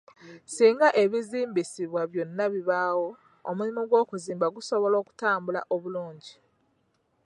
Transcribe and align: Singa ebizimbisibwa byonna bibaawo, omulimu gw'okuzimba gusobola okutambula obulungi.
Singa 0.55 0.87
ebizimbisibwa 1.03 2.01
byonna 2.11 2.45
bibaawo, 2.53 3.07
omulimu 3.49 3.81
gw'okuzimba 3.89 4.47
gusobola 4.55 4.95
okutambula 5.01 5.61
obulungi. 5.75 6.33